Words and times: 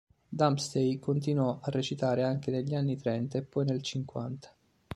Dempsey 0.29 0.97
continuò 0.97 1.59
a 1.61 1.69
recitare 1.69 2.23
anche 2.23 2.49
negli 2.49 2.73
anni 2.73 2.97
trenta 2.97 3.37
e 3.37 3.43
poi 3.43 3.65
nel 3.65 3.83
cinquanta. 3.83 4.51